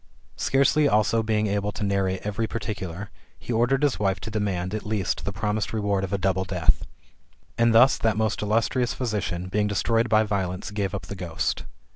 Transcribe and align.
Scarcely 0.35 0.87
also 0.87 1.21
being 1.21 1.45
able 1.45 1.71
to 1.73 1.83
narrate 1.83 2.21
every 2.25 2.47
particular, 2.47 3.11
he 3.37 3.53
ordered 3.53 3.83
his 3.83 3.99
wife 3.99 4.19
to 4.21 4.31
demand, 4.31 4.73
at 4.73 4.83
least, 4.83 5.25
the 5.25 5.31
promised 5.31 5.73
reward 5.73 6.03
of 6.03 6.11
a 6.11 6.17
double 6.17 6.43
death.^^ 6.43 6.87
And 7.55 7.71
thus 7.71 7.99
that 7.99 8.17
most 8.17 8.41
illustrious 8.41 8.95
physician, 8.95 9.47
being 9.47 9.67
destroyed 9.67 10.09
by 10.09 10.23
violence, 10.23 10.71
gave 10.71 10.95
up 10.95 11.03
the 11.03 11.13
ghost. 11.15 11.65